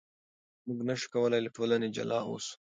[0.65, 2.53] موږ نشو کولای له ټولنې جلا اوسو.